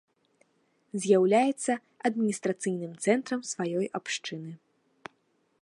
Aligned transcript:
З'яўляецца 1.03 1.71
адміністрацыйным 2.09 2.93
цэнтрам 3.07 3.41
сваёй 3.53 3.85
абшчыны. 4.01 4.51